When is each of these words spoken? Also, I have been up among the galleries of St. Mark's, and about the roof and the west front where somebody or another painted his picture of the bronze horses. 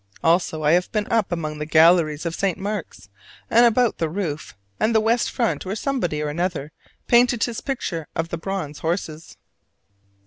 Also, 0.23 0.63
I 0.63 0.71
have 0.71 0.91
been 0.91 1.05
up 1.11 1.31
among 1.31 1.59
the 1.59 1.65
galleries 1.67 2.25
of 2.25 2.33
St. 2.33 2.57
Mark's, 2.57 3.07
and 3.51 3.67
about 3.67 3.99
the 3.99 4.09
roof 4.09 4.55
and 4.79 4.95
the 4.95 4.99
west 4.99 5.29
front 5.29 5.63
where 5.63 5.75
somebody 5.75 6.23
or 6.23 6.29
another 6.29 6.71
painted 7.05 7.43
his 7.43 7.61
picture 7.61 8.07
of 8.15 8.29
the 8.29 8.37
bronze 8.39 8.79
horses. 8.79 9.37